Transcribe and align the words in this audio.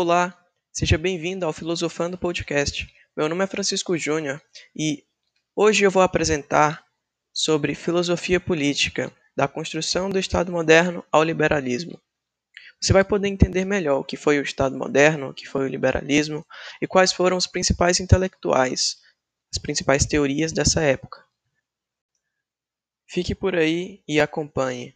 Olá, 0.00 0.32
seja 0.72 0.96
bem-vindo 0.96 1.44
ao 1.44 1.52
Filosofando 1.52 2.16
Podcast. 2.16 2.88
Meu 3.16 3.28
nome 3.28 3.42
é 3.42 3.48
Francisco 3.48 3.98
Júnior 3.98 4.40
e 4.72 5.04
hoje 5.56 5.82
eu 5.82 5.90
vou 5.90 6.02
apresentar 6.02 6.84
sobre 7.32 7.74
filosofia 7.74 8.38
política, 8.38 9.12
da 9.36 9.48
construção 9.48 10.08
do 10.08 10.16
Estado 10.16 10.52
moderno 10.52 11.04
ao 11.10 11.24
liberalismo. 11.24 12.00
Você 12.80 12.92
vai 12.92 13.02
poder 13.02 13.26
entender 13.26 13.64
melhor 13.64 13.98
o 13.98 14.04
que 14.04 14.16
foi 14.16 14.38
o 14.38 14.42
Estado 14.42 14.78
moderno, 14.78 15.30
o 15.30 15.34
que 15.34 15.48
foi 15.48 15.64
o 15.64 15.68
liberalismo 15.68 16.46
e 16.80 16.86
quais 16.86 17.12
foram 17.12 17.36
os 17.36 17.48
principais 17.48 17.98
intelectuais, 17.98 18.98
as 19.52 19.58
principais 19.60 20.06
teorias 20.06 20.52
dessa 20.52 20.80
época. 20.80 21.26
Fique 23.04 23.34
por 23.34 23.56
aí 23.56 24.00
e 24.06 24.20
acompanhe. 24.20 24.94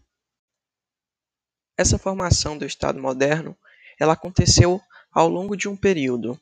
Essa 1.77 1.98
formação 1.98 2.56
do 2.56 2.64
Estado 2.64 3.00
moderno, 3.00 3.59
ela 3.98 4.12
aconteceu 4.12 4.80
ao 5.12 5.29
longo 5.29 5.57
de 5.57 5.69
um 5.69 5.77
período. 5.77 6.41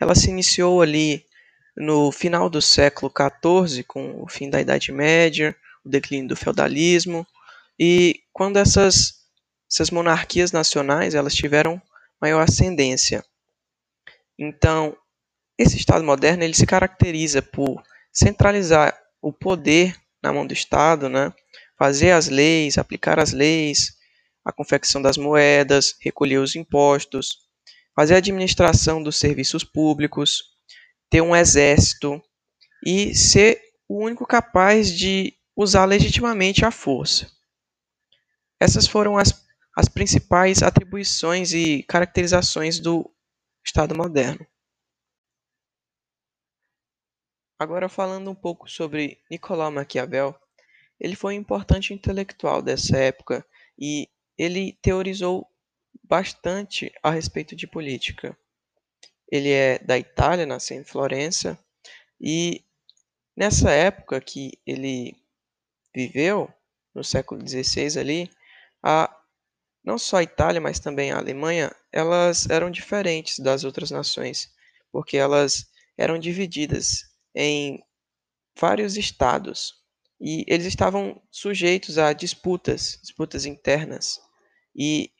Ela 0.00 0.14
se 0.14 0.30
iniciou 0.30 0.82
ali 0.82 1.24
no 1.76 2.10
final 2.10 2.50
do 2.50 2.60
século 2.60 3.12
XIV, 3.12 3.84
com 3.84 4.22
o 4.22 4.28
fim 4.28 4.50
da 4.50 4.60
Idade 4.60 4.92
Média, 4.92 5.54
o 5.84 5.88
declínio 5.88 6.28
do 6.28 6.36
feudalismo, 6.36 7.26
e 7.78 8.20
quando 8.32 8.58
essas, 8.58 9.14
essas 9.70 9.90
monarquias 9.90 10.52
nacionais 10.52 11.14
elas 11.14 11.34
tiveram 11.34 11.80
maior 12.20 12.42
ascendência. 12.42 13.24
Então, 14.38 14.96
esse 15.56 15.76
Estado 15.76 16.04
moderno 16.04 16.42
ele 16.42 16.54
se 16.54 16.66
caracteriza 16.66 17.40
por 17.40 17.82
centralizar 18.12 18.98
o 19.22 19.32
poder 19.32 19.96
na 20.22 20.32
mão 20.32 20.46
do 20.46 20.52
Estado, 20.52 21.08
né? 21.08 21.32
fazer 21.78 22.10
as 22.10 22.28
leis, 22.28 22.76
aplicar 22.76 23.18
as 23.18 23.32
leis, 23.32 23.96
a 24.44 24.52
confecção 24.52 25.00
das 25.00 25.16
moedas, 25.16 25.96
recolher 26.00 26.38
os 26.38 26.54
impostos, 26.54 27.38
fazer 27.94 28.14
a 28.14 28.18
administração 28.18 29.02
dos 29.02 29.16
serviços 29.16 29.64
públicos, 29.64 30.56
ter 31.08 31.20
um 31.20 31.34
exército 31.34 32.22
e 32.84 33.14
ser 33.14 33.60
o 33.88 34.04
único 34.04 34.26
capaz 34.26 34.92
de 34.92 35.36
usar 35.56 35.84
legitimamente 35.84 36.64
a 36.64 36.70
força. 36.70 37.30
Essas 38.60 38.86
foram 38.86 39.18
as, 39.18 39.44
as 39.76 39.88
principais 39.88 40.62
atribuições 40.62 41.52
e 41.52 41.82
caracterizações 41.82 42.78
do 42.78 43.10
Estado 43.64 43.94
moderno. 43.94 44.46
Agora 47.58 47.88
falando 47.88 48.30
um 48.30 48.34
pouco 48.34 48.70
sobre 48.70 49.20
Nicolau 49.30 49.70
Maquiavel, 49.70 50.34
ele 50.98 51.16
foi 51.16 51.34
um 51.34 51.40
importante 51.40 51.92
intelectual 51.92 52.62
dessa 52.62 52.96
época 52.96 53.44
e 53.78 54.08
ele 54.38 54.78
teorizou 54.80 55.46
bastante 56.10 56.92
a 57.04 57.10
respeito 57.10 57.54
de 57.54 57.68
política. 57.68 58.36
Ele 59.30 59.52
é 59.52 59.78
da 59.78 59.96
Itália, 59.96 60.44
nasceu 60.44 60.76
em 60.76 60.82
Florença, 60.82 61.56
e 62.20 62.64
nessa 63.36 63.70
época 63.70 64.20
que 64.20 64.58
ele 64.66 65.16
viveu, 65.94 66.52
no 66.92 67.04
século 67.04 67.40
XVI 67.48 68.00
ali, 68.00 68.30
a, 68.82 69.08
não 69.84 69.96
só 69.96 70.16
a 70.16 70.22
Itália, 70.24 70.60
mas 70.60 70.80
também 70.80 71.12
a 71.12 71.18
Alemanha, 71.18 71.72
elas 71.92 72.50
eram 72.50 72.72
diferentes 72.72 73.38
das 73.38 73.62
outras 73.62 73.92
nações, 73.92 74.52
porque 74.90 75.16
elas 75.16 75.70
eram 75.96 76.18
divididas 76.18 77.04
em 77.32 77.80
vários 78.58 78.96
estados 78.96 79.80
e 80.20 80.44
eles 80.48 80.66
estavam 80.66 81.22
sujeitos 81.30 81.98
a 81.98 82.12
disputas, 82.12 82.98
disputas 83.00 83.46
internas. 83.46 84.20
E 84.74 85.10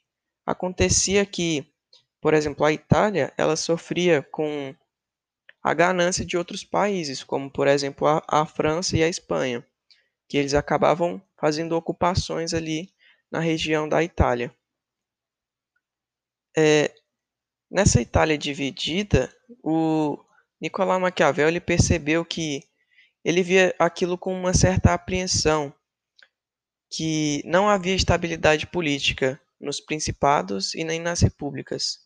acontecia 0.46 1.24
que, 1.24 1.66
por 2.20 2.34
exemplo, 2.34 2.64
a 2.64 2.72
Itália, 2.72 3.32
ela 3.36 3.56
sofria 3.56 4.22
com 4.22 4.74
a 5.62 5.74
ganância 5.74 6.24
de 6.24 6.36
outros 6.36 6.64
países, 6.64 7.22
como 7.22 7.50
por 7.50 7.68
exemplo 7.68 8.06
a, 8.06 8.22
a 8.26 8.46
França 8.46 8.96
e 8.96 9.02
a 9.02 9.08
Espanha, 9.08 9.64
que 10.28 10.36
eles 10.36 10.54
acabavam 10.54 11.22
fazendo 11.38 11.76
ocupações 11.76 12.54
ali 12.54 12.92
na 13.30 13.40
região 13.40 13.88
da 13.88 14.02
Itália. 14.02 14.54
É, 16.56 16.92
nessa 17.70 18.00
Itália 18.00 18.36
dividida, 18.36 19.32
o 19.62 20.18
Nicolau 20.60 20.98
Maquiavel 20.98 21.48
ele 21.48 21.60
percebeu 21.60 22.24
que 22.24 22.64
ele 23.24 23.42
via 23.42 23.74
aquilo 23.78 24.16
com 24.16 24.34
uma 24.34 24.54
certa 24.54 24.94
apreensão, 24.94 25.72
que 26.90 27.42
não 27.44 27.68
havia 27.68 27.94
estabilidade 27.94 28.66
política 28.66 29.40
nos 29.60 29.80
principados 29.80 30.74
e 30.74 30.82
nem 30.84 31.00
nas 31.00 31.20
repúblicas. 31.20 31.98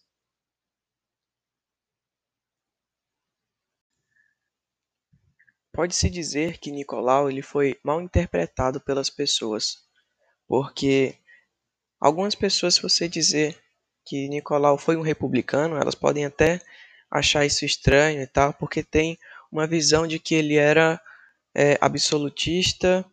Pode-se 5.73 6.09
dizer 6.09 6.59
que 6.59 6.71
Nicolau 6.71 7.29
ele 7.29 7.43
foi 7.43 7.79
mal 7.83 8.01
interpretado 8.01 8.81
pelas 8.81 9.11
pessoas, 9.11 9.79
porque 10.47 11.19
algumas 12.01 12.35
pessoas, 12.35 12.75
se 12.75 12.83
você 12.83 13.09
dizer 13.09 13.61
que 14.05 14.29
Nicolau 14.29 14.79
foi 14.79 14.97
um 14.97 15.03
republicano, 15.03 15.77
elas 15.77 15.95
podem 15.95 16.25
até 16.25 16.61
achar 17.11 17.45
isso 17.45 17.65
estranho 17.65 18.23
e 18.23 18.27
tal, 18.27 18.53
porque 18.55 18.83
tem 18.83 19.19
uma 19.51 19.67
visão 19.67 20.07
de 20.07 20.19
que 20.19 20.35
ele 20.35 20.57
era 20.57 21.01
é, 21.55 21.79
absolutista 21.81 23.05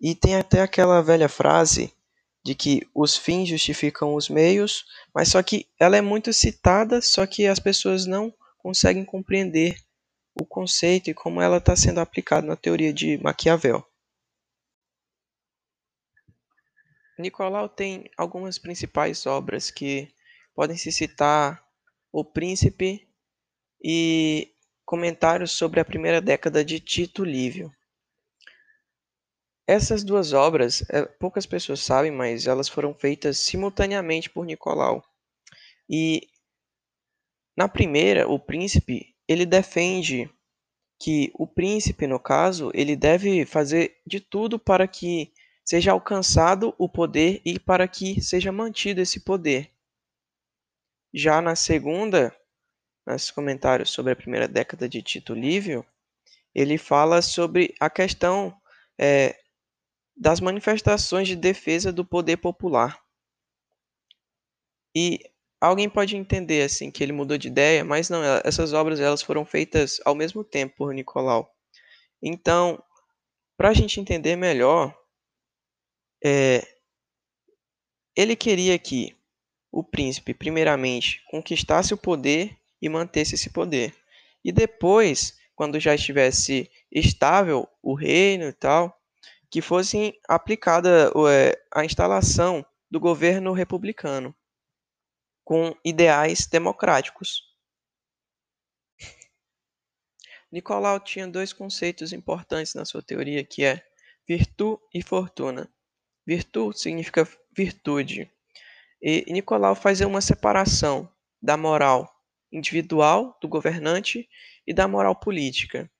e 0.00 0.14
tem 0.14 0.36
até 0.36 0.62
aquela 0.62 1.02
velha 1.02 1.28
frase 1.28 1.92
de 2.42 2.54
que 2.54 2.88
os 2.94 3.16
fins 3.16 3.48
justificam 3.48 4.14
os 4.14 4.28
meios, 4.28 4.84
mas 5.14 5.28
só 5.28 5.42
que 5.42 5.66
ela 5.78 5.96
é 5.96 6.00
muito 6.00 6.32
citada, 6.32 7.02
só 7.02 7.26
que 7.26 7.46
as 7.46 7.58
pessoas 7.58 8.06
não 8.06 8.32
conseguem 8.58 9.04
compreender 9.04 9.76
o 10.34 10.44
conceito 10.44 11.10
e 11.10 11.14
como 11.14 11.40
ela 11.40 11.58
está 11.58 11.76
sendo 11.76 12.00
aplicada 12.00 12.46
na 12.46 12.56
teoria 12.56 12.92
de 12.92 13.18
Maquiavel. 13.18 13.84
Nicolau 17.18 17.68
tem 17.68 18.10
algumas 18.16 18.58
principais 18.58 19.26
obras 19.26 19.70
que 19.70 20.08
podem 20.54 20.76
se 20.76 20.90
citar 20.90 21.62
O 22.10 22.24
Príncipe 22.24 23.06
e 23.82 24.54
comentários 24.84 25.52
sobre 25.52 25.80
a 25.80 25.84
primeira 25.84 26.20
década 26.20 26.64
de 26.64 26.80
Tito 26.80 27.22
Livio. 27.22 27.72
Essas 29.70 30.02
duas 30.02 30.32
obras, 30.32 30.82
é, 30.90 31.04
poucas 31.04 31.46
pessoas 31.46 31.78
sabem, 31.78 32.10
mas 32.10 32.48
elas 32.48 32.68
foram 32.68 32.92
feitas 32.92 33.38
simultaneamente 33.38 34.28
por 34.28 34.44
Nicolau. 34.44 35.00
E 35.88 36.26
na 37.56 37.68
primeira, 37.68 38.28
o 38.28 38.36
príncipe, 38.36 39.14
ele 39.28 39.46
defende 39.46 40.28
que 40.98 41.30
o 41.34 41.46
príncipe, 41.46 42.08
no 42.08 42.18
caso, 42.18 42.72
ele 42.74 42.96
deve 42.96 43.46
fazer 43.46 43.96
de 44.04 44.18
tudo 44.18 44.58
para 44.58 44.88
que 44.88 45.32
seja 45.64 45.92
alcançado 45.92 46.74
o 46.76 46.88
poder 46.88 47.40
e 47.44 47.56
para 47.56 47.86
que 47.86 48.20
seja 48.20 48.50
mantido 48.50 49.00
esse 49.00 49.20
poder. 49.20 49.70
Já 51.14 51.40
na 51.40 51.54
segunda, 51.54 52.36
nos 53.06 53.30
comentários 53.30 53.90
sobre 53.90 54.14
a 54.14 54.16
primeira 54.16 54.48
década 54.48 54.88
de 54.88 55.00
Tito 55.00 55.32
Livio, 55.32 55.86
ele 56.52 56.76
fala 56.76 57.22
sobre 57.22 57.72
a 57.78 57.88
questão 57.88 58.52
é, 58.98 59.36
das 60.20 60.38
manifestações 60.38 61.26
de 61.26 61.34
defesa 61.34 61.90
do 61.90 62.04
poder 62.04 62.36
popular. 62.36 63.02
E 64.94 65.18
alguém 65.58 65.88
pode 65.88 66.14
entender 66.14 66.62
assim 66.62 66.90
que 66.90 67.02
ele 67.02 67.10
mudou 67.10 67.38
de 67.38 67.48
ideia, 67.48 67.82
mas 67.82 68.10
não, 68.10 68.22
essas 68.44 68.74
obras 68.74 69.00
elas 69.00 69.22
foram 69.22 69.46
feitas 69.46 69.98
ao 70.04 70.14
mesmo 70.14 70.44
tempo 70.44 70.76
por 70.76 70.92
Nicolau. 70.92 71.50
Então, 72.22 72.82
para 73.56 73.70
a 73.70 73.72
gente 73.72 73.98
entender 73.98 74.36
melhor, 74.36 74.94
é, 76.22 76.66
ele 78.14 78.36
queria 78.36 78.78
que 78.78 79.16
o 79.72 79.82
príncipe, 79.82 80.34
primeiramente, 80.34 81.24
conquistasse 81.30 81.94
o 81.94 81.98
poder 81.98 82.54
e 82.82 82.90
mantesse 82.90 83.36
esse 83.36 83.48
poder. 83.48 83.94
E 84.44 84.52
depois, 84.52 85.38
quando 85.54 85.80
já 85.80 85.94
estivesse 85.94 86.70
estável 86.92 87.66
o 87.82 87.94
reino 87.94 88.44
e 88.44 88.52
tal, 88.52 88.99
que 89.50 89.60
fosse 89.60 90.14
aplicada 90.28 91.12
é, 91.28 91.60
a 91.74 91.84
instalação 91.84 92.64
do 92.90 93.00
governo 93.00 93.52
republicano 93.52 94.34
com 95.44 95.74
ideais 95.84 96.46
democráticos. 96.46 97.42
Nicolau 100.52 100.98
tinha 101.00 101.26
dois 101.26 101.52
conceitos 101.52 102.12
importantes 102.12 102.74
na 102.74 102.84
sua 102.84 103.02
teoria, 103.02 103.44
que 103.44 103.64
é 103.64 103.84
virtude 104.26 104.80
e 104.94 105.02
fortuna. 105.02 105.72
Virtude 106.26 106.78
significa 106.78 107.28
virtude. 107.56 108.30
E 109.02 109.24
Nicolau 109.32 109.74
faz 109.74 110.00
uma 110.00 110.20
separação 110.20 111.12
da 111.42 111.56
moral 111.56 112.08
individual 112.52 113.36
do 113.40 113.48
governante 113.48 114.28
e 114.66 114.74
da 114.74 114.86
moral 114.86 115.16
política 115.16 115.90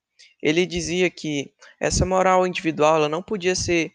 ele 0.42 0.66
dizia 0.66 1.10
que 1.10 1.52
essa 1.78 2.04
moral 2.04 2.46
individual 2.46 2.96
ela 2.96 3.08
não 3.08 3.22
podia 3.22 3.54
ser 3.54 3.94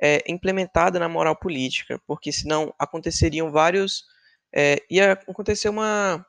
é, 0.00 0.22
implementada 0.30 0.98
na 0.98 1.08
moral 1.08 1.36
política, 1.36 2.00
porque 2.06 2.32
senão 2.32 2.74
aconteceriam 2.78 3.50
vários. 3.50 4.04
É, 4.54 4.82
ia 4.90 5.12
acontecer 5.12 5.68
uma, 5.68 6.24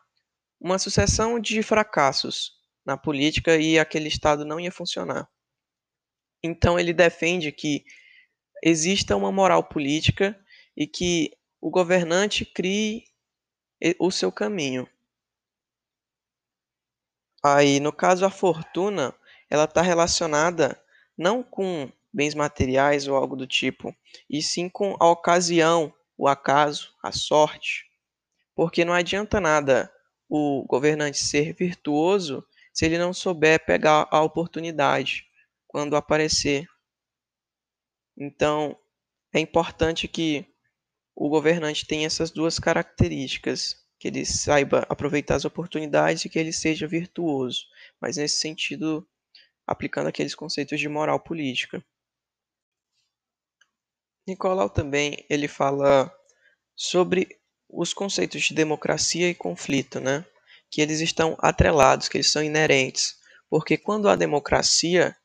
uma 0.59 0.77
sucessão 0.80 1.39
de 1.39 1.62
fracassos 1.63 2.53
na 2.86 2.97
política 2.97 3.56
e 3.57 3.77
aquele 3.80 4.07
Estado 4.07 4.44
não 4.44 4.59
ia 4.59 4.71
funcionar. 4.71 5.30
Então 6.44 6.80
ele 6.80 6.94
defende 6.94 7.51
que 7.51 7.85
exista 8.63 9.15
uma 9.15 9.31
moral 9.31 9.63
política 9.63 10.38
e 10.75 10.88
que 10.88 11.31
o 11.62 11.69
governante 11.69 12.45
crie 12.45 13.06
o 13.97 14.12
seu 14.12 14.31
caminho. 14.31 14.88
Aí, 17.44 17.80
no 17.80 17.94
caso, 17.94 18.25
a 18.25 18.30
fortuna, 18.30 19.15
ela 19.49 19.65
está 19.65 19.81
relacionada 19.81 20.79
não 21.17 21.43
com 21.43 21.91
bens 22.13 22.33
materiais 22.33 23.07
ou 23.07 23.15
algo 23.15 23.35
do 23.35 23.45
tipo, 23.45 23.95
e 24.29 24.41
sim 24.41 24.69
com 24.69 24.95
a 24.99 25.07
ocasião, 25.07 25.93
o 26.17 26.27
acaso, 26.27 26.93
a 27.03 27.11
sorte. 27.11 27.85
Porque 28.55 28.83
não 28.83 28.93
adianta 28.93 29.39
nada 29.39 29.91
o 30.27 30.65
governante 30.67 31.17
ser 31.17 31.53
virtuoso 31.53 32.45
se 32.73 32.85
ele 32.85 32.97
não 32.97 33.13
souber 33.13 33.65
pegar 33.65 34.07
a 34.11 34.21
oportunidade 34.21 35.25
quando 35.67 35.95
aparecer. 35.95 36.67
Então, 38.17 38.77
é 39.33 39.39
importante 39.39 40.07
que 40.07 40.45
o 41.15 41.29
governante 41.29 41.85
tenha 41.85 42.07
essas 42.07 42.31
duas 42.31 42.59
características, 42.59 43.85
que 43.99 44.07
ele 44.07 44.25
saiba 44.25 44.85
aproveitar 44.89 45.35
as 45.35 45.45
oportunidades 45.45 46.23
e 46.23 46.29
que 46.29 46.39
ele 46.39 46.53
seja 46.53 46.87
virtuoso, 46.87 47.65
mas 47.99 48.17
nesse 48.17 48.37
sentido, 48.37 49.05
aplicando 49.69 50.07
aqueles 50.07 50.33
conceitos 50.33 50.80
de 50.80 50.89
moral 50.89 51.19
política. 51.19 51.83
Nicolau 54.27 54.69
também 54.69 55.24
ele 55.30 55.48
fala 55.48 56.12
sobre 56.75 57.27
os 57.69 57.94
conceitos 57.94 58.42
de 58.44 58.54
democracia 58.56 59.30
e 59.30 59.36
conflito, 59.36 60.00
né? 60.00 60.25
Que 60.71 60.81
eles 60.81 61.01
estão 61.01 61.38
atrelados, 61.39 62.10
que 62.10 62.18
eles 62.18 62.31
são 62.31 62.44
inerentes. 62.44 63.16
Porque 63.48 63.77
quando 63.77 64.10
há 64.10 64.16
democracia, 64.16 65.16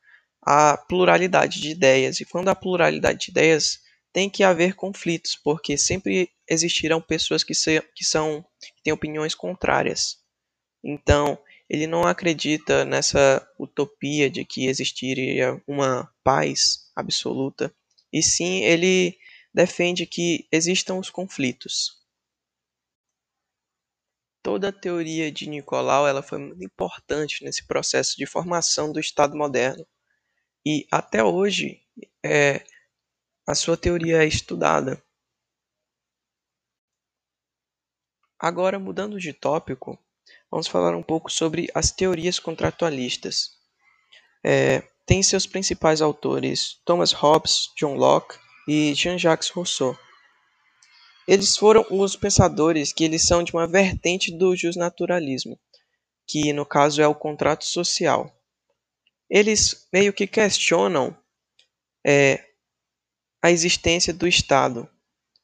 há 0.41 0.77
pluralidade 0.77 1.59
de 1.59 1.71
ideias. 1.71 2.19
E 2.19 2.25
quando 2.25 2.49
há 2.49 2.55
pluralidade 2.55 3.25
de 3.25 3.31
ideias, 3.31 3.79
tem 4.13 4.29
que 4.29 4.43
haver 4.43 4.75
conflitos, 4.75 5.35
porque 5.35 5.75
sempre 5.75 6.29
existirão 6.47 7.01
pessoas 7.01 7.43
que, 7.43 7.55
se, 7.55 7.81
que 7.95 8.05
são 8.05 8.45
que 8.61 8.83
têm 8.83 8.93
opiniões 8.93 9.33
contrárias. 9.33 10.17
Então, 10.83 11.37
ele 11.69 11.87
não 11.87 12.03
acredita 12.03 12.85
nessa 12.85 13.47
utopia 13.59 14.29
de 14.29 14.45
que 14.45 14.67
existiria 14.67 15.61
uma 15.67 16.11
paz 16.23 16.91
absoluta, 16.95 17.73
e 18.11 18.21
sim 18.21 18.63
ele 18.63 19.17
defende 19.53 20.05
que 20.05 20.47
existam 20.51 20.95
os 20.95 21.09
conflitos. 21.09 22.03
Toda 24.43 24.69
a 24.69 24.71
teoria 24.71 25.31
de 25.31 25.49
Nicolau 25.49 26.07
ela 26.07 26.21
foi 26.21 26.37
muito 26.37 26.63
importante 26.63 27.43
nesse 27.43 27.65
processo 27.65 28.15
de 28.15 28.27
formação 28.27 28.91
do 28.91 28.99
Estado 28.99 29.35
moderno. 29.35 29.87
E 30.63 30.85
até 30.91 31.23
hoje 31.23 31.81
é, 32.23 32.63
a 33.47 33.55
sua 33.55 33.75
teoria 33.75 34.23
é 34.23 34.27
estudada. 34.27 35.03
Agora, 38.37 38.77
mudando 38.77 39.19
de 39.19 39.33
tópico, 39.33 39.97
vamos 40.51 40.67
falar 40.67 40.95
um 40.95 41.03
pouco 41.03 41.31
sobre 41.31 41.69
as 41.73 41.91
teorias 41.91 42.39
contratualistas. 42.39 43.51
É, 44.43 44.83
tem 45.05 45.21
seus 45.21 45.45
principais 45.45 46.01
autores 46.01 46.81
Thomas 46.85 47.11
Hobbes, 47.11 47.69
John 47.77 47.95
Locke 47.95 48.37
e 48.67 48.93
Jean-Jacques 48.93 49.49
Rousseau. 49.49 49.97
Eles 51.27 51.57
foram 51.57 51.85
os 51.89 52.15
pensadores 52.15 52.93
que 52.93 53.03
eles 53.03 53.25
são 53.25 53.43
de 53.43 53.51
uma 53.53 53.67
vertente 53.67 54.35
do 54.35 54.55
justnaturalismo, 54.55 55.59
que 56.27 56.53
no 56.53 56.65
caso 56.65 57.01
é 57.01 57.07
o 57.07 57.15
contrato 57.15 57.65
social. 57.65 58.31
Eles 59.29 59.87
meio 59.91 60.13
que 60.13 60.27
questionam 60.27 61.17
é, 62.05 62.43
a 63.41 63.49
existência 63.49 64.13
do 64.13 64.27
Estado, 64.27 64.87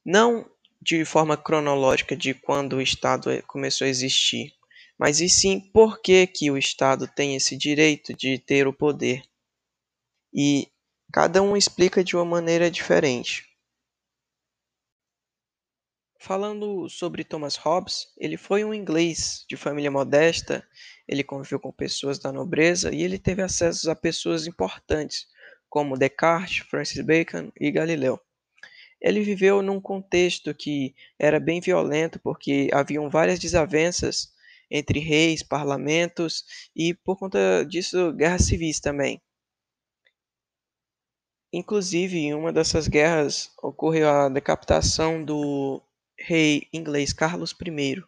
não 0.06 0.50
de 0.81 1.03
forma 1.06 1.38
cronológica 1.38 2.15
de 2.15 2.33
quando 2.33 2.74
o 2.74 2.81
Estado 2.81 3.30
começou 3.48 3.86
a 3.86 3.89
existir, 3.89 4.53
mas 5.01 5.19
e 5.19 5.27
sim 5.27 5.59
por 5.59 6.00
que, 6.00 6.27
que 6.27 6.51
o 6.51 6.59
Estado 6.59 7.07
tem 7.07 7.36
esse 7.36 7.57
direito 7.57 8.13
de 8.13 8.38
ter 8.38 8.68
o 8.68 8.74
poder. 8.74 9.24
E 10.31 10.68
cada 11.12 11.42
um 11.42 11.57
explica 11.57 12.03
de 12.03 12.15
uma 12.15 12.24
maneira 12.24 12.69
diferente. 12.69 13.44
Falando 16.19 16.88
sobre 16.88 17.24
Thomas 17.24 17.56
Hobbes, 17.56 18.13
ele 18.15 18.38
foi 18.38 18.63
um 18.63 18.71
inglês 18.71 19.44
de 19.50 19.57
família 19.57 19.89
modesta, 19.89 20.63
ele 21.07 21.24
conviveu 21.24 21.59
com 21.59 21.71
pessoas 21.71 22.19
da 22.19 22.31
nobreza 22.31 22.94
e 22.94 23.01
ele 23.01 23.18
teve 23.18 23.42
acesso 23.42 23.89
a 23.89 23.95
pessoas 23.95 24.45
importantes, 24.45 25.25
como 25.68 25.98
Descartes, 25.98 26.59
Francis 26.68 27.03
Bacon 27.03 27.51
e 27.59 27.71
Galileu. 27.71 28.21
Ele 29.01 29.21
viveu 29.21 29.63
num 29.63 29.81
contexto 29.81 30.53
que 30.53 30.94
era 31.18 31.39
bem 31.39 31.59
violento, 31.59 32.19
porque 32.19 32.69
haviam 32.71 33.09
várias 33.09 33.39
desavenças 33.39 34.39
entre 34.71 35.00
reis, 35.00 35.44
parlamentos 35.44 36.45
e, 36.75 36.94
por 36.94 37.18
conta 37.18 37.65
disso, 37.65 38.13
guerras 38.13 38.45
civis 38.45 38.79
também. 38.79 39.21
Inclusive, 41.53 42.18
em 42.18 42.33
uma 42.33 42.53
dessas 42.53 42.88
guerras 42.88 43.51
ocorreu 43.62 44.09
a 44.09 44.29
decapitação 44.29 45.23
do 45.23 45.81
rei 46.18 46.68
inglês 46.71 47.12
Carlos 47.12 47.51
I. 47.51 48.01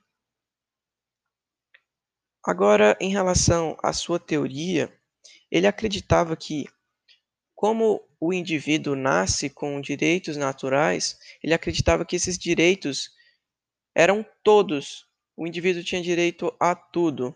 Agora, 2.45 2.97
em 3.01 3.09
relação 3.09 3.77
à 3.83 3.91
sua 3.91 4.19
teoria, 4.19 4.91
ele 5.51 5.67
acreditava 5.67 6.35
que, 6.35 6.65
como 7.53 8.01
o 8.19 8.33
indivíduo 8.33 8.95
nasce 8.95 9.49
com 9.49 9.81
direitos 9.81 10.37
naturais, 10.37 11.17
ele 11.43 11.53
acreditava 11.53 12.05
que 12.05 12.15
esses 12.15 12.37
direitos 12.37 13.11
eram 13.95 14.25
todos. 14.43 15.05
O 15.35 15.47
indivíduo 15.47 15.83
tinha 15.83 16.01
direito 16.01 16.55
a 16.59 16.75
tudo. 16.75 17.35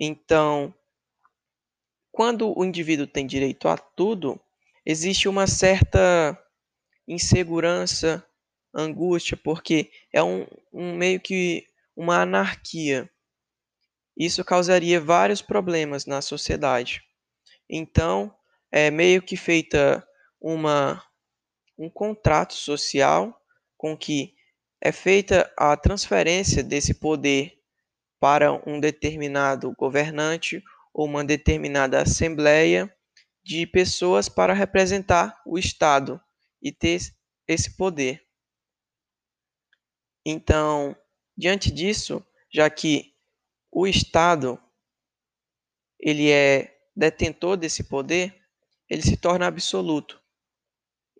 Então, 0.00 0.74
quando 2.10 2.56
o 2.56 2.64
indivíduo 2.64 3.06
tem 3.06 3.26
direito 3.26 3.68
a 3.68 3.76
tudo, 3.76 4.40
existe 4.84 5.28
uma 5.28 5.46
certa 5.46 6.38
insegurança 7.06 8.24
angústia, 8.74 9.36
porque 9.36 9.90
é 10.12 10.22
um, 10.22 10.46
um 10.72 10.94
meio 10.94 11.20
que 11.20 11.66
uma 11.96 12.22
anarquia. 12.22 13.10
Isso 14.16 14.44
causaria 14.44 15.00
vários 15.00 15.42
problemas 15.42 16.06
na 16.06 16.20
sociedade. 16.20 17.02
Então, 17.68 18.34
é 18.70 18.90
meio 18.90 19.22
que 19.22 19.36
feita 19.36 20.06
uma 20.40 21.02
um 21.78 21.88
contrato 21.88 22.54
social 22.54 23.40
com 23.76 23.96
que 23.96 24.34
é 24.80 24.92
feita 24.92 25.52
a 25.56 25.76
transferência 25.76 26.62
desse 26.62 26.94
poder 26.94 27.58
para 28.20 28.52
um 28.68 28.80
determinado 28.80 29.72
governante 29.76 30.62
ou 30.92 31.06
uma 31.06 31.24
determinada 31.24 32.02
assembleia 32.02 32.92
de 33.42 33.66
pessoas 33.66 34.28
para 34.28 34.52
representar 34.52 35.40
o 35.46 35.58
Estado 35.58 36.20
e 36.60 36.72
ter 36.72 37.00
esse 37.46 37.76
poder. 37.76 38.22
Então, 40.24 40.96
diante 41.36 41.70
disso, 41.70 42.24
já 42.52 42.68
que 42.68 43.14
o 43.70 43.86
Estado 43.86 44.60
ele 45.98 46.30
é 46.30 46.76
detentor 46.94 47.56
desse 47.56 47.84
poder, 47.84 48.34
ele 48.88 49.02
se 49.02 49.16
torna 49.16 49.46
absoluto. 49.46 50.20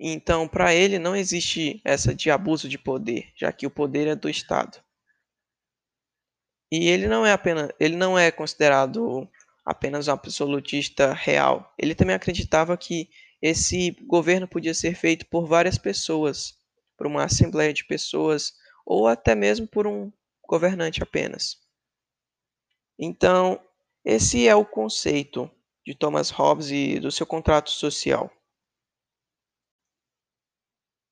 Então, 0.00 0.46
para 0.46 0.72
ele 0.72 0.98
não 0.98 1.16
existe 1.16 1.80
essa 1.84 2.14
de 2.14 2.30
abuso 2.30 2.68
de 2.68 2.78
poder, 2.78 3.32
já 3.36 3.52
que 3.52 3.66
o 3.66 3.70
poder 3.70 4.06
é 4.06 4.14
do 4.14 4.28
Estado. 4.28 4.78
E 6.70 6.88
ele 6.88 7.08
não 7.08 7.26
é 7.26 7.32
apenas, 7.32 7.70
ele 7.80 7.96
não 7.96 8.18
é 8.18 8.30
considerado 8.30 9.28
apenas 9.64 10.06
um 10.06 10.12
absolutista 10.12 11.12
real. 11.12 11.74
Ele 11.76 11.94
também 11.94 12.14
acreditava 12.14 12.76
que 12.76 13.10
esse 13.42 13.90
governo 14.06 14.46
podia 14.46 14.74
ser 14.74 14.94
feito 14.94 15.26
por 15.26 15.46
várias 15.46 15.78
pessoas, 15.78 16.54
por 16.96 17.06
uma 17.06 17.24
assembleia 17.24 17.72
de 17.72 17.84
pessoas 17.84 18.54
ou 18.84 19.06
até 19.06 19.34
mesmo 19.34 19.66
por 19.66 19.86
um 19.86 20.12
governante 20.46 21.02
apenas. 21.02 21.58
Então, 22.98 23.60
esse 24.04 24.46
é 24.48 24.54
o 24.54 24.64
conceito 24.64 25.50
de 25.84 25.94
Thomas 25.94 26.30
Hobbes 26.30 26.70
e 26.70 26.98
do 26.98 27.10
seu 27.10 27.26
contrato 27.26 27.70
social. 27.70 28.30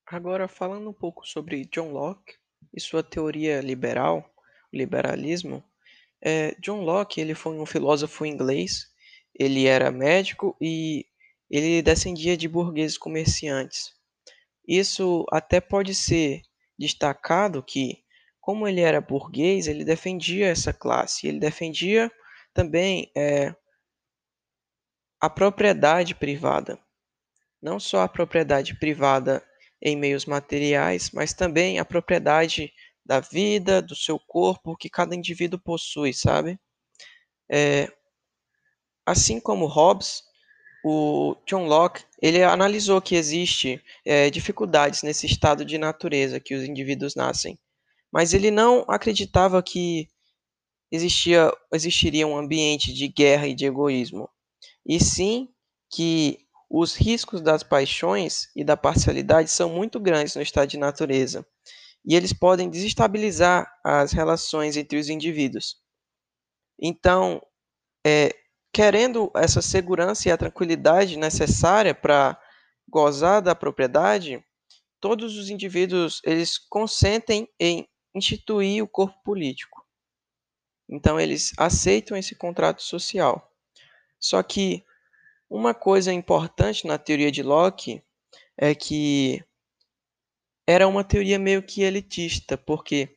Agora, 0.07 0.47
falando 0.47 0.89
um 0.89 0.93
pouco 0.93 1.27
sobre 1.27 1.65
John 1.65 1.91
Locke 1.91 2.35
e 2.73 2.81
sua 2.81 3.03
teoria 3.03 3.61
liberal, 3.61 4.33
o 4.73 4.77
liberalismo, 4.77 5.65
é, 6.23 6.55
John 6.61 6.83
Locke 6.83 7.21
ele 7.21 7.35
foi 7.35 7.59
um 7.59 7.67
filósofo 7.67 8.25
inglês, 8.25 8.87
ele 9.35 9.67
era 9.67 9.91
médico 9.91 10.57
e 10.61 11.07
ele 11.51 11.83
descendia 11.83 12.37
de 12.37 12.47
burgueses 12.47 12.97
comerciantes. 12.97 13.95
Isso 14.67 15.27
até 15.31 15.61
pode 15.61 15.93
ser 15.93 16.43
destacado 16.79 17.61
que, 17.61 18.05
como 18.41 18.69
ele 18.69 18.83
era 18.83 19.01
burguês, 19.01 19.67
ele 19.67 19.85
defendia 19.85 20.47
essa 20.47 20.73
classe, 20.73 21.27
ele 21.27 21.41
defendia 21.41 22.13
também 22.55 23.11
é, 23.17 23.53
a 25.21 25.29
propriedade 25.29 26.15
privada. 26.15 26.79
Não 27.61 27.81
só 27.81 28.03
a 28.03 28.09
propriedade 28.09 28.79
privada 28.79 29.45
em 29.80 29.97
meios 29.97 30.26
materiais, 30.26 31.11
mas 31.12 31.33
também 31.33 31.78
a 31.78 31.85
propriedade 31.85 32.73
da 33.04 33.21
vida, 33.21 33.80
do 33.80 33.95
seu 33.95 34.18
corpo, 34.18 34.76
que 34.76 34.90
cada 34.90 35.14
indivíduo 35.14 35.59
possui, 35.59 36.12
sabe? 36.12 36.59
É, 37.50 37.88
assim 39.04 39.38
como 39.40 39.66
Hobbes, 39.66 40.23
o 40.85 41.37
John 41.47 41.66
Locke 41.66 42.04
ele 42.21 42.42
analisou 42.42 43.00
que 43.00 43.16
existe 43.16 43.83
é, 44.04 44.30
dificuldades 44.30 45.02
nesse 45.02 45.26
estado 45.26 45.64
de 45.64 45.78
natureza 45.78 46.40
que 46.40 46.54
os 46.54 46.64
indivíduos 46.64 47.14
nascem 47.14 47.59
mas 48.16 48.33
ele 48.33 48.50
não 48.50 48.83
acreditava 48.88 49.62
que 49.62 50.09
existia, 50.90 51.52
existiria 51.71 52.26
um 52.26 52.37
ambiente 52.37 52.90
de 52.92 53.09
guerra 53.09 53.47
e 53.47 53.54
de 53.54 53.66
egoísmo, 53.66 54.26
e 54.87 54.99
sim 54.99 55.49
que 55.90 56.46
os 56.69 56.95
riscos 56.95 57.41
das 57.41 57.63
paixões 57.63 58.49
e 58.57 58.65
da 58.65 58.77
parcialidade 58.77 59.51
são 59.51 59.71
muito 59.71 60.01
grandes 60.01 60.35
no 60.35 60.43
estado 60.43 60.69
de 60.69 60.77
natureza, 60.77 61.47
e 62.05 62.15
eles 62.15 62.33
podem 62.33 62.71
desestabilizar 62.71 63.71
as 63.85 64.13
relações 64.13 64.77
entre 64.77 64.99
os 64.99 65.09
indivíduos. 65.09 65.77
Então, 66.81 67.41
é, 68.07 68.35
querendo 68.73 69.31
essa 69.35 69.63
segurança 69.63 70.29
e 70.29 70.33
a 70.33 70.37
tranquilidade 70.37 71.17
necessária 71.17 71.95
para 71.95 72.39
gozar 72.89 73.43
da 73.43 73.55
propriedade, 73.55 74.45
todos 75.01 75.37
os 75.37 75.51
indivíduos 75.51 76.21
eles 76.25 76.59
consentem 76.59 77.49
em 77.59 77.89
instituir 78.15 78.83
o 78.83 78.89
corpo 78.89 79.21
político. 79.25 79.85
Então 80.89 81.19
eles 81.19 81.53
aceitam 81.59 82.17
esse 82.17 82.37
contrato 82.37 82.83
social. 82.83 83.53
Só 84.21 84.43
que 84.43 84.85
uma 85.49 85.75
coisa 85.75 86.12
importante 86.12 86.87
na 86.87 86.99
teoria 86.99 87.31
de 87.31 87.43
Locke 87.43 88.03
é 88.57 88.75
que 88.75 89.45
era 90.67 90.88
uma 90.88 91.05
teoria 91.05 91.38
meio 91.38 91.62
que 91.62 91.83
elitista, 91.83 92.59
porque 92.59 93.15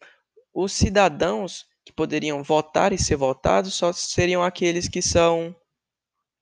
os 0.53 0.71
cidadãos 0.71 1.65
que 1.83 1.91
poderiam 1.91 2.43
votar 2.43 2.93
e 2.93 2.97
ser 2.97 3.15
votados 3.15 3.73
só 3.73 3.91
seriam 3.91 4.43
aqueles 4.43 4.87
que 4.87 5.01
são 5.01 5.55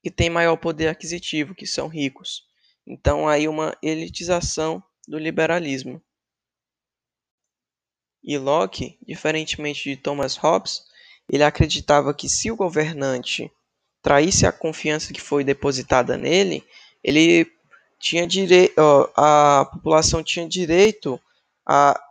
que 0.04 0.12
têm 0.12 0.30
maior 0.30 0.58
poder 0.58 0.88
aquisitivo, 0.88 1.56
que 1.56 1.66
são 1.66 1.88
ricos. 1.88 2.44
Então 2.86 3.28
aí 3.28 3.48
uma 3.48 3.76
elitização 3.82 4.84
do 5.08 5.18
liberalismo. 5.18 6.02
E 8.24 8.38
Locke, 8.38 8.98
diferentemente 9.06 9.90
de 9.90 9.96
Thomas 9.96 10.36
Hobbes, 10.36 10.82
ele 11.30 11.44
acreditava 11.44 12.14
que 12.14 12.28
se 12.28 12.52
o 12.52 12.56
governante 12.56 13.52
traísse 14.08 14.46
a 14.46 14.54
confiança 14.54 15.12
que 15.12 15.20
foi 15.20 15.44
depositada 15.44 16.16
nele, 16.16 16.66
ele 17.04 17.46
tinha 18.00 18.26
direito, 18.26 18.74
a 19.18 19.70
população 19.70 20.24
tinha 20.24 20.48
direito 20.48 21.20
à 21.68 22.02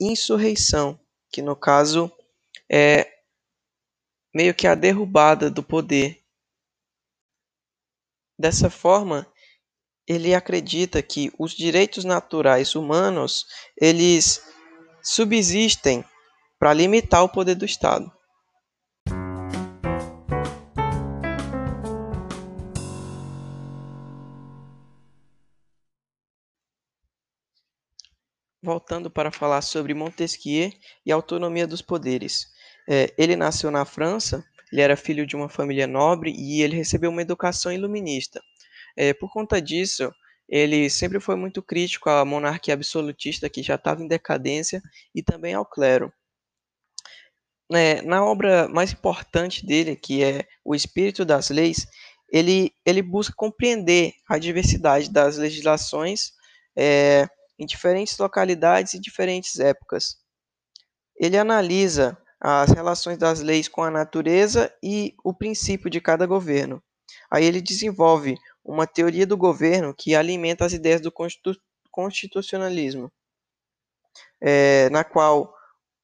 insurreição, 0.00 0.96
que 1.32 1.42
no 1.42 1.56
caso 1.56 2.12
é 2.70 3.12
meio 4.32 4.54
que 4.54 4.68
a 4.68 4.76
derrubada 4.76 5.50
do 5.50 5.64
poder. 5.64 6.22
Dessa 8.38 8.70
forma, 8.70 9.26
ele 10.06 10.32
acredita 10.32 11.02
que 11.02 11.32
os 11.36 11.56
direitos 11.56 12.04
naturais 12.04 12.76
humanos, 12.76 13.46
eles 13.76 14.40
subsistem 15.02 16.04
para 16.56 16.72
limitar 16.72 17.24
o 17.24 17.28
poder 17.28 17.56
do 17.56 17.64
Estado. 17.64 18.15
Voltando 28.66 29.08
para 29.08 29.30
falar 29.30 29.62
sobre 29.62 29.94
Montesquieu 29.94 30.72
e 31.06 31.12
a 31.12 31.14
autonomia 31.14 31.68
dos 31.68 31.80
poderes. 31.80 32.48
É, 32.88 33.14
ele 33.16 33.36
nasceu 33.36 33.70
na 33.70 33.84
França, 33.84 34.44
ele 34.72 34.80
era 34.80 34.96
filho 34.96 35.24
de 35.24 35.36
uma 35.36 35.48
família 35.48 35.86
nobre 35.86 36.34
e 36.36 36.62
ele 36.62 36.74
recebeu 36.74 37.10
uma 37.10 37.22
educação 37.22 37.72
iluminista. 37.72 38.42
É, 38.96 39.14
por 39.14 39.32
conta 39.32 39.62
disso, 39.62 40.10
ele 40.48 40.90
sempre 40.90 41.20
foi 41.20 41.36
muito 41.36 41.62
crítico 41.62 42.10
à 42.10 42.24
monarquia 42.24 42.74
absolutista 42.74 43.48
que 43.48 43.62
já 43.62 43.76
estava 43.76 44.02
em 44.02 44.08
decadência 44.08 44.82
e 45.14 45.22
também 45.22 45.54
ao 45.54 45.64
clero. 45.64 46.12
É, 47.72 48.02
na 48.02 48.24
obra 48.24 48.66
mais 48.66 48.92
importante 48.92 49.64
dele, 49.64 49.94
que 49.94 50.24
é 50.24 50.44
O 50.64 50.74
Espírito 50.74 51.24
das 51.24 51.50
Leis, 51.50 51.86
ele, 52.32 52.72
ele 52.84 53.00
busca 53.00 53.32
compreender 53.36 54.12
a 54.28 54.38
diversidade 54.38 55.08
das 55.08 55.36
legislações 55.36 56.32
é, 56.76 57.28
em 57.58 57.66
diferentes 57.66 58.16
localidades 58.18 58.94
e 58.94 59.00
diferentes 59.00 59.58
épocas. 59.58 60.16
Ele 61.16 61.38
analisa 61.38 62.16
as 62.40 62.70
relações 62.70 63.18
das 63.18 63.40
leis 63.40 63.68
com 63.68 63.82
a 63.82 63.90
natureza 63.90 64.72
e 64.82 65.14
o 65.24 65.32
princípio 65.32 65.88
de 65.88 66.00
cada 66.00 66.26
governo. 66.26 66.82
Aí 67.30 67.44
ele 67.44 67.60
desenvolve 67.60 68.36
uma 68.64 68.86
teoria 68.86 69.26
do 69.26 69.36
governo 69.36 69.94
que 69.94 70.14
alimenta 70.14 70.64
as 70.64 70.72
ideias 70.72 71.00
do 71.00 71.12
constitucionalismo, 71.90 73.10
é, 74.40 74.90
na 74.90 75.04
qual 75.04 75.54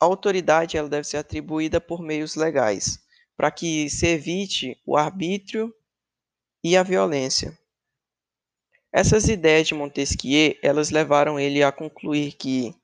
a 0.00 0.04
autoridade 0.04 0.76
ela 0.76 0.88
deve 0.88 1.06
ser 1.06 1.18
atribuída 1.18 1.80
por 1.80 2.02
meios 2.02 2.34
legais, 2.34 2.98
para 3.36 3.50
que 3.50 3.90
se 3.90 4.06
evite 4.06 4.80
o 4.86 4.96
arbítrio 4.96 5.74
e 6.64 6.76
a 6.76 6.82
violência. 6.82 7.56
Essas 8.92 9.26
ideias 9.28 9.66
de 9.66 9.74
Montesquieu, 9.74 10.54
elas 10.62 10.90
levaram 10.90 11.40
ele 11.40 11.62
a 11.62 11.72
concluir 11.72 12.32
que 12.32 12.74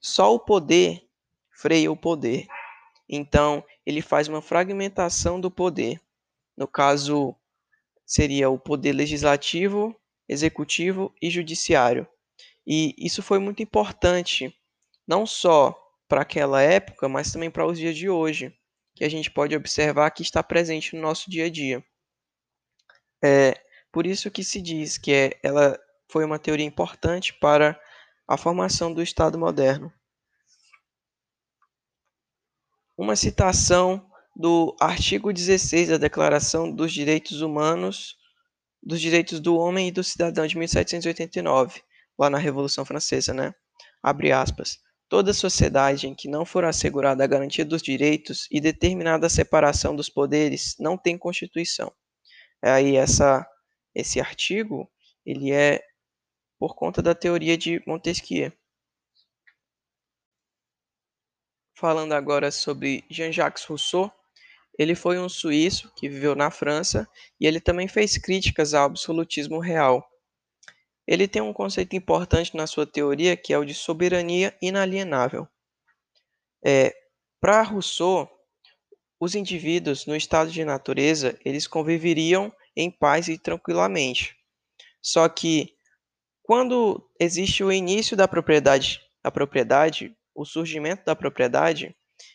só 0.00 0.32
o 0.32 0.38
poder 0.38 1.02
freia 1.50 1.90
o 1.90 1.96
poder. 1.96 2.46
Então, 3.08 3.64
ele 3.84 4.00
faz 4.00 4.28
uma 4.28 4.40
fragmentação 4.40 5.40
do 5.40 5.50
poder. 5.50 6.00
No 6.56 6.68
caso, 6.68 7.34
seria 8.06 8.48
o 8.48 8.58
poder 8.58 8.92
legislativo, 8.92 9.94
executivo 10.28 11.12
e 11.20 11.28
judiciário. 11.28 12.06
E 12.64 12.94
isso 12.96 13.22
foi 13.22 13.40
muito 13.40 13.62
importante, 13.62 14.54
não 15.06 15.26
só 15.26 15.76
para 16.08 16.22
aquela 16.22 16.62
época, 16.62 17.08
mas 17.08 17.32
também 17.32 17.50
para 17.50 17.66
os 17.66 17.78
dias 17.78 17.96
de 17.96 18.08
hoje, 18.08 18.54
que 18.94 19.04
a 19.04 19.08
gente 19.08 19.30
pode 19.30 19.56
observar 19.56 20.10
que 20.12 20.22
está 20.22 20.42
presente 20.42 20.94
no 20.94 21.02
nosso 21.02 21.28
dia 21.28 21.46
a 21.46 21.50
dia. 21.50 21.84
É 23.22 23.60
por 23.92 24.06
isso 24.06 24.30
que 24.30 24.44
se 24.44 24.60
diz 24.60 24.96
que 24.96 25.12
é, 25.12 25.40
ela 25.42 25.78
foi 26.08 26.24
uma 26.24 26.38
teoria 26.38 26.66
importante 26.66 27.32
para 27.34 27.80
a 28.26 28.36
formação 28.36 28.92
do 28.92 29.02
Estado 29.02 29.38
moderno. 29.38 29.92
Uma 32.96 33.16
citação 33.16 34.06
do 34.36 34.76
artigo 34.80 35.32
16 35.32 35.88
da 35.88 35.96
Declaração 35.96 36.70
dos 36.70 36.92
Direitos 36.92 37.40
Humanos, 37.40 38.16
dos 38.82 39.00
Direitos 39.00 39.40
do 39.40 39.56
Homem 39.56 39.88
e 39.88 39.92
do 39.92 40.04
Cidadão 40.04 40.46
de 40.46 40.56
1789, 40.56 41.82
lá 42.18 42.30
na 42.30 42.38
Revolução 42.38 42.84
Francesa, 42.84 43.34
né? 43.34 43.54
Abre 44.02 44.32
aspas. 44.32 44.78
Toda 45.08 45.34
sociedade 45.34 46.06
em 46.06 46.14
que 46.14 46.28
não 46.28 46.44
for 46.44 46.64
assegurada 46.64 47.24
a 47.24 47.26
garantia 47.26 47.64
dos 47.64 47.82
direitos 47.82 48.46
e 48.50 48.60
determinada 48.60 49.26
a 49.26 49.30
separação 49.30 49.96
dos 49.96 50.08
poderes 50.08 50.76
não 50.78 50.96
tem 50.96 51.18
constituição. 51.18 51.92
Aí 52.62 52.96
essa 52.96 53.46
esse 53.94 54.20
artigo, 54.20 54.90
ele 55.24 55.52
é 55.52 55.84
por 56.58 56.74
conta 56.74 57.00
da 57.00 57.14
teoria 57.14 57.56
de 57.56 57.82
Montesquieu. 57.86 58.52
Falando 61.74 62.12
agora 62.12 62.50
sobre 62.50 63.04
Jean-Jacques 63.08 63.64
Rousseau, 63.64 64.12
ele 64.78 64.94
foi 64.94 65.18
um 65.18 65.28
suíço 65.28 65.92
que 65.96 66.08
viveu 66.08 66.34
na 66.34 66.50
França 66.50 67.08
e 67.40 67.46
ele 67.46 67.60
também 67.60 67.88
fez 67.88 68.18
críticas 68.18 68.74
ao 68.74 68.84
absolutismo 68.84 69.58
real. 69.58 70.06
Ele 71.06 71.26
tem 71.26 71.42
um 71.42 71.52
conceito 71.52 71.96
importante 71.96 72.54
na 72.56 72.66
sua 72.66 72.86
teoria 72.86 73.36
que 73.36 73.52
é 73.52 73.58
o 73.58 73.64
de 73.64 73.74
soberania 73.74 74.56
inalienável. 74.60 75.48
É, 76.64 76.94
Para 77.40 77.62
Rousseau, 77.62 78.28
os 79.18 79.34
indivíduos 79.34 80.06
no 80.06 80.14
estado 80.14 80.50
de 80.50 80.64
natureza 80.64 81.38
eles 81.44 81.66
conviveriam 81.66 82.52
em 82.76 82.90
paz 82.90 83.28
e 83.28 83.38
tranquilamente. 83.38 84.36
Só 85.02 85.28
que 85.28 85.74
quando 86.42 87.08
existe 87.18 87.62
o 87.62 87.72
início 87.72 88.16
da 88.16 88.26
propriedade, 88.26 89.00
a 89.22 89.30
propriedade, 89.30 90.16
o 90.34 90.44
surgimento 90.44 91.04
da 91.04 91.14
propriedade, 91.14 91.94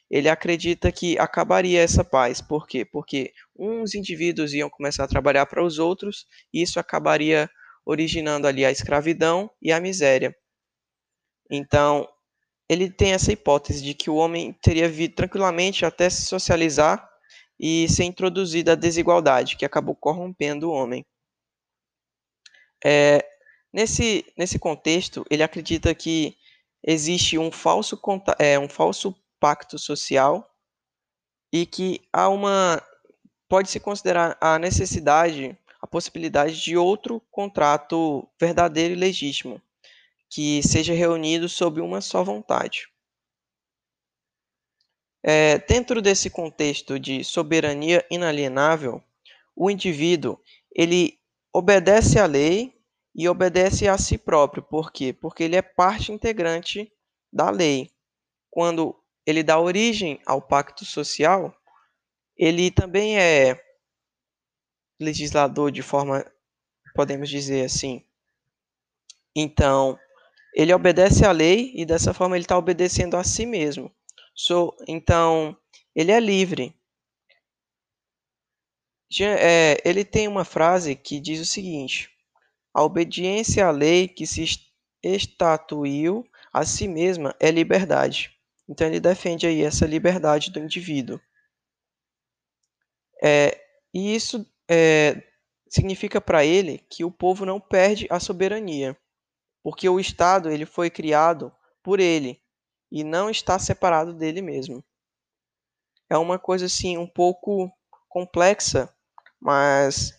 ele 0.09 0.29
acredita 0.29 0.91
que 0.91 1.17
acabaria 1.17 1.81
essa 1.81 2.03
paz. 2.03 2.41
Por 2.41 2.67
quê? 2.67 2.85
Porque 2.85 3.33
uns 3.57 3.95
indivíduos 3.95 4.53
iam 4.53 4.69
começar 4.69 5.03
a 5.03 5.07
trabalhar 5.07 5.45
para 5.45 5.63
os 5.63 5.79
outros 5.79 6.25
e 6.53 6.61
isso 6.61 6.79
acabaria 6.79 7.49
originando 7.85 8.47
ali 8.47 8.65
a 8.65 8.71
escravidão 8.71 9.49
e 9.61 9.71
a 9.71 9.79
miséria. 9.79 10.35
Então, 11.49 12.07
ele 12.69 12.89
tem 12.89 13.13
essa 13.13 13.31
hipótese 13.31 13.83
de 13.83 13.93
que 13.93 14.09
o 14.09 14.15
homem 14.15 14.53
teria 14.61 14.89
vindo 14.89 15.13
tranquilamente 15.13 15.85
até 15.85 16.09
se 16.09 16.25
socializar 16.25 17.07
e 17.59 17.87
ser 17.89 18.03
introduzida 18.03 18.73
a 18.73 18.75
desigualdade, 18.75 19.55
que 19.55 19.65
acabou 19.65 19.95
corrompendo 19.95 20.69
o 20.69 20.73
homem. 20.73 21.05
É, 22.83 23.25
nesse, 23.73 24.25
nesse 24.37 24.59
contexto, 24.59 25.25
ele 25.29 25.43
acredita 25.43 25.95
que 25.95 26.37
existe 26.83 27.37
um 27.37 27.51
falso, 27.51 27.99
é, 28.37 28.59
um 28.59 28.69
falso 28.69 29.15
pacto 29.39 29.79
social 29.79 30.47
e 31.51 31.65
que 31.65 32.01
há 32.11 32.29
uma 32.29 32.81
pode-se 33.47 33.79
considerar 33.79 34.37
a 34.41 34.59
necessidade, 34.59 35.57
a 35.81 35.87
possibilidade 35.87 36.61
de 36.61 36.75
outro 36.75 37.21
contrato 37.31 38.27
verdadeiro 38.39 38.93
e 38.93 38.97
legítimo, 38.97 39.61
que 40.29 40.61
seja 40.63 40.93
reunido 40.93 41.47
sob 41.47 41.79
uma 41.79 42.01
só 42.01 42.23
vontade. 42.23 42.87
É, 45.27 45.57
dentro 45.57 46.03
desse 46.03 46.29
contexto 46.29 46.99
de 46.99 47.23
soberania 47.23 48.05
inalienável, 48.11 49.01
o 49.55 49.71
indivíduo 49.71 50.39
ele 50.71 51.17
obedece 51.51 52.19
à 52.19 52.27
lei 52.27 52.71
e 53.15 53.27
obedece 53.27 53.87
a 53.87 53.97
si 53.97 54.19
próprio. 54.19 54.61
Por 54.61 54.91
quê? 54.91 55.11
Porque 55.11 55.43
ele 55.43 55.55
é 55.55 55.63
parte 55.63 56.11
integrante 56.11 56.91
da 57.33 57.49
lei. 57.49 57.89
Quando 58.51 58.95
ele 59.25 59.41
dá 59.41 59.59
origem 59.59 60.21
ao 60.27 60.39
pacto 60.39 60.85
social, 60.85 61.55
ele 62.37 62.69
também 62.69 63.17
é 63.17 63.59
legislador 64.99 65.71
de 65.71 65.81
forma, 65.81 66.23
podemos 66.93 67.29
dizer 67.31 67.65
assim. 67.65 68.05
Então, 69.35 69.97
ele 70.53 70.71
obedece 70.71 71.25
à 71.25 71.31
lei 71.31 71.71
e 71.73 71.83
dessa 71.83 72.13
forma 72.13 72.35
ele 72.35 72.43
está 72.43 72.55
obedecendo 72.55 73.17
a 73.17 73.23
si 73.23 73.47
mesmo. 73.47 73.91
So, 74.35 74.75
então, 74.85 75.57
ele 75.95 76.11
é 76.11 76.19
livre. 76.19 76.75
É, 79.21 79.81
ele 79.85 80.03
tem 80.03 80.27
uma 80.27 80.43
frase 80.43 80.95
que 80.95 81.21
diz 81.21 81.39
o 81.39 81.45
seguinte: 81.45 82.09
A 82.73 82.83
obediência 82.83 83.65
à 83.65 83.71
lei 83.71 84.09
que 84.09 84.27
se 84.27 84.43
estatuiu 85.01 86.27
a 86.51 86.65
si 86.65 86.87
mesma 86.87 87.33
é 87.39 87.49
liberdade. 87.49 88.35
Então 88.67 88.87
ele 88.87 88.99
defende 88.99 89.47
aí 89.47 89.61
essa 89.61 89.85
liberdade 89.85 90.51
do 90.51 90.59
indivíduo. 90.59 91.21
É, 93.23 93.57
e 93.93 94.13
isso 94.13 94.45
é, 94.69 95.23
significa 95.69 96.19
para 96.19 96.43
ele 96.43 96.79
que 96.89 97.05
o 97.05 97.11
povo 97.11 97.45
não 97.45 97.59
perde 97.59 98.07
a 98.09 98.19
soberania, 98.19 98.97
porque 99.63 99.87
o 99.87 99.99
Estado 99.99 100.49
ele 100.49 100.65
foi 100.65 100.89
criado 100.89 101.53
por 101.81 101.99
ele 101.99 102.41
e 102.95 103.03
não 103.03 103.29
está 103.29 103.59
separado 103.59 104.13
dele 104.13 104.41
mesmo. 104.41 104.81
É 106.09 106.17
uma 106.17 106.39
coisa 106.39 106.67
assim 106.67 106.97
um 106.97 107.05
pouco 107.05 107.69
complexa, 108.07 108.89
mas 109.37 110.17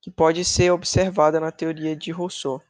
que 0.00 0.08
pode 0.08 0.44
ser 0.44 0.70
observada 0.70 1.40
na 1.40 1.50
teoria 1.50 1.96
de 1.96 2.12
Rousseau. 2.12 2.62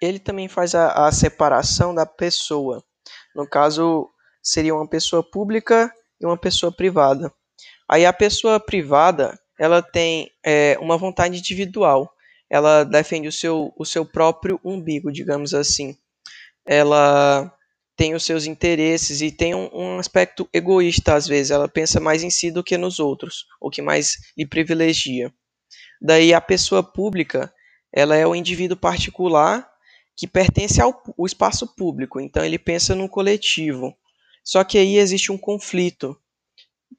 Ele 0.00 0.18
também 0.18 0.48
faz 0.48 0.74
a, 0.74 1.06
a 1.06 1.12
separação 1.12 1.94
da 1.94 2.06
pessoa. 2.06 2.82
No 3.34 3.46
caso, 3.46 4.10
seria 4.42 4.74
uma 4.74 4.88
pessoa 4.88 5.22
pública 5.22 5.94
e 6.18 6.24
uma 6.24 6.38
pessoa 6.38 6.72
privada. 6.74 7.30
Aí 7.86 8.06
a 8.06 8.14
pessoa 8.14 8.58
privada, 8.58 9.38
ela 9.58 9.82
tem 9.82 10.32
é, 10.42 10.78
uma 10.80 10.96
vontade 10.96 11.36
individual 11.36 12.10
ela 12.52 12.84
defende 12.84 13.26
o 13.26 13.32
seu, 13.32 13.72
o 13.78 13.84
seu 13.86 14.04
próprio 14.04 14.60
umbigo, 14.62 15.10
digamos 15.10 15.54
assim. 15.54 15.96
Ela 16.66 17.50
tem 17.96 18.14
os 18.14 18.24
seus 18.26 18.44
interesses 18.44 19.22
e 19.22 19.32
tem 19.32 19.54
um, 19.54 19.70
um, 19.72 19.98
aspecto 19.98 20.46
egoísta 20.52 21.14
às 21.14 21.26
vezes. 21.26 21.50
Ela 21.50 21.66
pensa 21.66 21.98
mais 21.98 22.22
em 22.22 22.28
si 22.28 22.50
do 22.50 22.62
que 22.62 22.76
nos 22.76 23.00
outros, 23.00 23.46
o 23.58 23.70
que 23.70 23.80
mais 23.80 24.18
lhe 24.36 24.46
privilegia. 24.46 25.32
Daí 25.98 26.34
a 26.34 26.42
pessoa 26.42 26.82
pública, 26.82 27.50
ela 27.90 28.16
é 28.16 28.26
o 28.26 28.34
indivíduo 28.34 28.76
particular 28.76 29.66
que 30.14 30.26
pertence 30.26 30.78
ao, 30.78 31.02
espaço 31.26 31.74
público. 31.74 32.20
Então 32.20 32.44
ele 32.44 32.58
pensa 32.58 32.94
no 32.94 33.08
coletivo. 33.08 33.96
Só 34.44 34.62
que 34.62 34.76
aí 34.76 34.98
existe 34.98 35.32
um 35.32 35.38
conflito. 35.38 36.14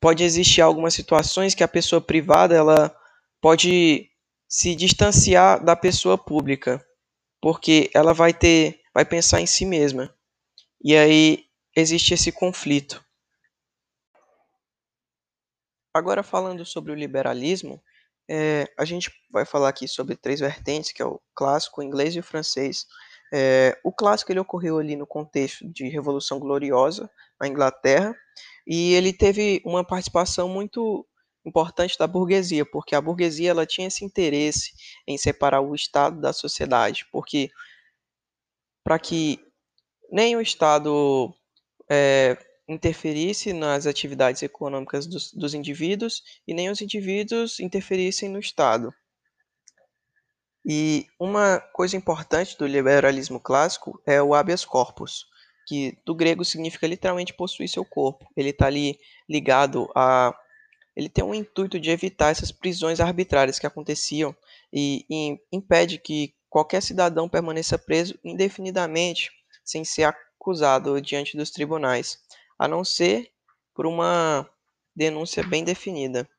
Pode 0.01 0.23
existir 0.23 0.61
algumas 0.61 0.95
situações 0.95 1.53
que 1.53 1.63
a 1.63 1.67
pessoa 1.67 2.01
privada 2.01 2.55
ela 2.55 2.91
pode 3.39 4.09
se 4.53 4.75
distanciar 4.75 5.65
da 5.65 5.75
pessoa 5.75 6.15
pública, 6.15 6.79
porque 7.41 7.89
ela 7.91 8.13
vai 8.13 8.31
ter, 8.31 8.81
vai 8.93 9.03
pensar 9.03 9.41
em 9.41 9.47
si 9.47 9.65
mesma. 9.65 10.15
E 10.79 10.95
aí 10.95 11.45
existe 11.75 12.13
esse 12.13 12.31
conflito. 12.31 13.03
Agora 15.91 16.21
falando 16.21 16.63
sobre 16.67 16.91
o 16.91 16.95
liberalismo, 16.95 17.81
é, 18.29 18.71
a 18.77 18.85
gente 18.85 19.11
vai 19.31 19.43
falar 19.43 19.69
aqui 19.69 19.87
sobre 19.87 20.15
três 20.15 20.39
vertentes, 20.39 20.91
que 20.91 21.01
é 21.01 21.05
o 21.05 21.19
clássico, 21.33 21.81
o 21.81 21.83
inglês 21.83 22.15
e 22.15 22.19
o 22.19 22.23
francês. 22.23 22.85
É, 23.33 23.75
o 23.83 23.91
clássico 23.91 24.31
ele 24.31 24.39
ocorreu 24.39 24.77
ali 24.77 24.95
no 24.95 25.07
contexto 25.07 25.67
de 25.67 25.89
Revolução 25.89 26.37
Gloriosa 26.37 27.09
na 27.41 27.47
Inglaterra 27.47 28.15
e 28.67 28.93
ele 28.93 29.13
teve 29.13 29.63
uma 29.65 29.83
participação 29.83 30.47
muito 30.47 31.07
importante 31.45 31.97
da 31.97 32.07
burguesia, 32.07 32.65
porque 32.65 32.95
a 32.95 33.01
burguesia 33.01 33.51
ela 33.51 33.65
tinha 33.65 33.87
esse 33.87 34.05
interesse 34.05 34.73
em 35.07 35.17
separar 35.17 35.61
o 35.61 35.75
Estado 35.75 36.19
da 36.19 36.31
sociedade, 36.31 37.05
porque 37.11 37.49
para 38.83 38.99
que 38.99 39.39
nem 40.11 40.35
o 40.35 40.41
Estado 40.41 41.33
é, 41.89 42.37
interferisse 42.67 43.53
nas 43.53 43.85
atividades 43.85 44.41
econômicas 44.41 45.05
dos, 45.05 45.31
dos 45.33 45.53
indivíduos 45.53 46.21
e 46.47 46.53
nem 46.53 46.69
os 46.69 46.81
indivíduos 46.81 47.59
interferissem 47.59 48.29
no 48.29 48.39
Estado. 48.39 48.93
E 50.65 51.07
uma 51.19 51.59
coisa 51.59 51.97
importante 51.97 52.57
do 52.57 52.65
liberalismo 52.65 53.39
clássico 53.39 54.01
é 54.05 54.21
o 54.21 54.33
habeas 54.33 54.63
corpus, 54.63 55.25
que 55.67 55.97
do 56.05 56.15
grego 56.15 56.45
significa 56.45 56.87
literalmente 56.87 57.33
possuir 57.33 57.67
seu 57.67 57.83
corpo. 57.83 58.25
Ele 58.35 58.49
está 58.49 58.67
ali 58.67 58.97
ligado 59.29 59.89
a 59.93 60.33
ele 60.95 61.09
tem 61.09 61.23
um 61.23 61.33
intuito 61.33 61.79
de 61.79 61.89
evitar 61.89 62.29
essas 62.29 62.51
prisões 62.51 62.99
arbitrárias 62.99 63.57
que 63.57 63.67
aconteciam 63.67 64.35
e, 64.71 65.05
e 65.09 65.39
impede 65.51 65.97
que 65.97 66.33
qualquer 66.49 66.81
cidadão 66.81 67.27
permaneça 67.27 67.77
preso 67.77 68.17
indefinidamente 68.23 69.31
sem 69.63 69.83
ser 69.83 70.03
acusado 70.03 71.01
diante 71.01 71.35
dos 71.35 71.49
tribunais, 71.49 72.19
a 72.59 72.67
não 72.67 72.83
ser 72.83 73.31
por 73.73 73.87
uma 73.87 74.47
denúncia 74.95 75.43
bem 75.43 75.63
definida. 75.63 76.29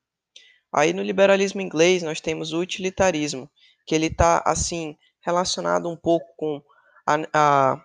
Aí 0.72 0.92
no 0.92 1.02
liberalismo 1.02 1.60
inglês 1.60 2.02
nós 2.02 2.20
temos 2.20 2.52
o 2.52 2.60
utilitarismo, 2.60 3.50
que 3.86 3.94
ele 3.94 4.06
está 4.06 4.42
assim 4.46 4.96
relacionado 5.20 5.88
um 5.88 5.96
pouco 5.96 6.26
com 6.36 6.62
a, 7.06 7.16
a, 7.32 7.84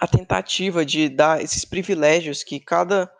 a, 0.00 0.06
tentativa 0.06 0.84
de 0.84 1.08
dar 1.08 1.42
esses 1.42 1.64
privilégios 1.64 2.44
que 2.44 2.60
cada 2.60 3.12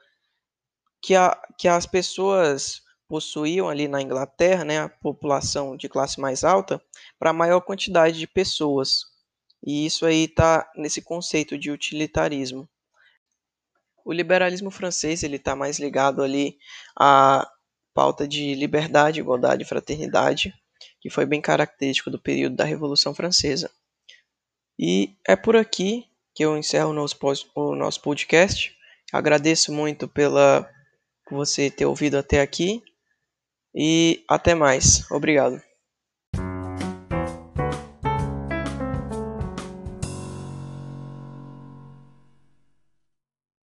que, 1.02 1.16
a, 1.16 1.36
que 1.58 1.66
as 1.66 1.84
pessoas 1.84 2.82
possuíam 3.08 3.68
ali 3.68 3.88
na 3.88 4.00
Inglaterra, 4.00 4.64
né, 4.64 4.78
a 4.78 4.88
população 4.88 5.76
de 5.76 5.88
classe 5.88 6.20
mais 6.20 6.44
alta, 6.44 6.80
para 7.18 7.30
a 7.30 7.34
maior 7.34 7.60
quantidade 7.60 8.18
de 8.18 8.26
pessoas. 8.26 9.02
E 9.62 9.84
isso 9.84 10.06
aí 10.06 10.24
está 10.24 10.70
nesse 10.76 11.02
conceito 11.02 11.58
de 11.58 11.70
utilitarismo. 11.70 12.68
O 14.04 14.12
liberalismo 14.12 14.70
francês 14.70 15.22
ele 15.22 15.36
está 15.36 15.54
mais 15.54 15.78
ligado 15.78 16.22
ali 16.22 16.56
à 16.98 17.46
pauta 17.94 18.26
de 18.26 18.54
liberdade, 18.54 19.20
igualdade 19.20 19.62
e 19.62 19.66
fraternidade, 19.66 20.54
que 21.00 21.10
foi 21.10 21.26
bem 21.26 21.40
característico 21.40 22.10
do 22.10 22.18
período 22.18 22.56
da 22.56 22.64
Revolução 22.64 23.14
Francesa. 23.14 23.70
E 24.78 25.14
é 25.26 25.36
por 25.36 25.54
aqui 25.54 26.06
que 26.34 26.44
eu 26.44 26.56
encerro 26.56 26.90
o 26.90 26.94
nosso, 26.94 27.16
o 27.54 27.76
nosso 27.76 28.00
podcast. 28.00 28.74
Agradeço 29.12 29.70
muito 29.70 30.08
pela 30.08 30.68
por 31.26 31.36
você 31.36 31.70
ter 31.70 31.86
ouvido 31.86 32.16
até 32.18 32.40
aqui 32.40 32.82
e 33.74 34.24
até 34.28 34.54
mais. 34.54 35.10
Obrigado. 35.10 35.60